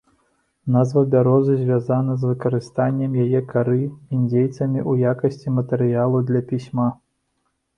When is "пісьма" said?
6.55-6.89